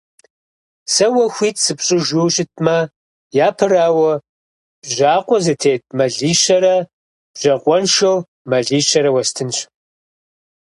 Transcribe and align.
Сэ 0.93 1.05
уэ 1.13 1.25
хуит 1.35 1.57
сыпщӀыжу 1.63 2.27
щытмэ, 2.33 2.77
япэрауэ, 3.47 4.13
бжьакъуэ 4.81 5.37
зытет 5.45 5.83
мэлищэрэ 5.97 6.75
бжьакъуэншэу 7.33 8.17
мэлищэрэ 8.49 9.09
уэстынщ. 9.11 9.57